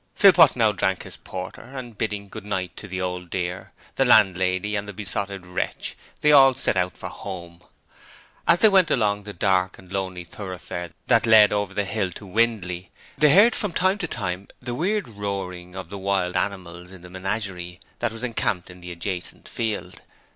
[0.15, 4.75] Philpot now drank his porter, and bidding 'good night' to the Old Dear, the landlady
[4.75, 7.61] and the Besotted Wretch, they all set out for home.
[8.47, 12.25] As they went along the dark and lonely thoroughfare that led over the hill to
[12.25, 17.03] Windley, they heard from time to time the weird roaring of the wild animals in
[17.03, 20.01] the menagerie that was encamped in the adjacent field.